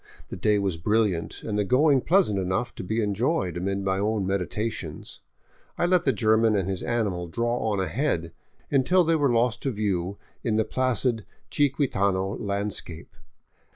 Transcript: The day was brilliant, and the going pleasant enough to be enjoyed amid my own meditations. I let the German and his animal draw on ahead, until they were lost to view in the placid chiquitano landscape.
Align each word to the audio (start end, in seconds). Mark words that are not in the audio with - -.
The 0.29 0.35
day 0.35 0.57
was 0.57 0.77
brilliant, 0.77 1.43
and 1.43 1.59
the 1.59 1.63
going 1.63 2.01
pleasant 2.01 2.39
enough 2.39 2.73
to 2.73 2.83
be 2.83 3.03
enjoyed 3.03 3.55
amid 3.55 3.83
my 3.83 3.99
own 3.99 4.25
meditations. 4.25 5.19
I 5.77 5.85
let 5.85 6.05
the 6.05 6.11
German 6.11 6.55
and 6.55 6.67
his 6.67 6.81
animal 6.81 7.27
draw 7.27 7.59
on 7.71 7.79
ahead, 7.79 8.31
until 8.71 9.03
they 9.03 9.15
were 9.15 9.31
lost 9.31 9.61
to 9.61 9.69
view 9.71 10.17
in 10.43 10.55
the 10.55 10.65
placid 10.65 11.23
chiquitano 11.51 12.35
landscape. 12.39 13.15